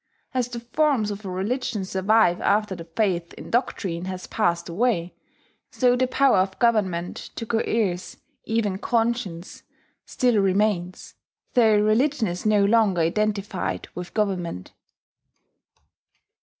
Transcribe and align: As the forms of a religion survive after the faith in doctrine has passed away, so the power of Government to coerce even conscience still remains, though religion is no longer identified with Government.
As 0.33 0.47
the 0.47 0.59
forms 0.61 1.11
of 1.11 1.23
a 1.25 1.29
religion 1.29 1.85
survive 1.85 2.41
after 2.41 2.75
the 2.75 2.85
faith 2.85 3.35
in 3.35 3.51
doctrine 3.51 4.05
has 4.05 4.25
passed 4.25 4.67
away, 4.67 5.13
so 5.69 5.95
the 5.95 6.07
power 6.07 6.37
of 6.39 6.57
Government 6.57 7.29
to 7.35 7.45
coerce 7.45 8.17
even 8.43 8.79
conscience 8.79 9.61
still 10.03 10.39
remains, 10.41 11.13
though 11.53 11.77
religion 11.79 12.27
is 12.27 12.47
no 12.47 12.65
longer 12.65 13.01
identified 13.01 13.89
with 13.93 14.15
Government. 14.15 14.71